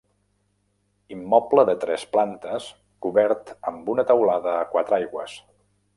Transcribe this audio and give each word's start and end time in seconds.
Immoble 1.15 1.65
de 1.69 1.75
tres 1.83 2.05
plantes 2.15 2.71
cobert 3.07 3.53
amb 3.73 3.93
una 3.97 4.07
teulada 4.13 4.55
a 4.57 4.69
quatre 4.73 4.99
aigües. 4.99 5.37